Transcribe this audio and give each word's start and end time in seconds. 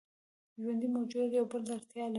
ژوندي 0.61 0.87
موجودات 0.95 1.31
یو 1.37 1.45
بل 1.51 1.61
ته 1.67 1.71
اړتیا 1.77 2.03
لري 2.05 2.09